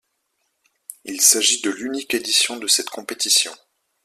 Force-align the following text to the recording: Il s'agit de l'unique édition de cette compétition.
Il 1.03 1.21
s'agit 1.21 1.61
de 1.61 1.69
l'unique 1.69 2.15
édition 2.15 2.57
de 2.57 2.65
cette 2.65 2.89
compétition. 2.89 3.51